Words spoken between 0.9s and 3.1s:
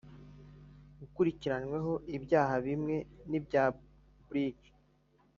akurikiranyweho ibyaha bimwe